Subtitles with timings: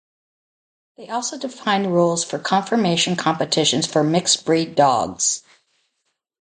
[0.97, 5.43] They also defined rules for conformation competitions for mixed-breed dogs.